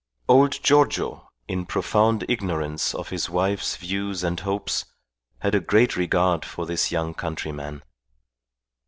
[0.27, 4.85] Old Giorgio, in profound ignorance of his wife's views and hopes,
[5.41, 7.83] had a great regard for his young countryman.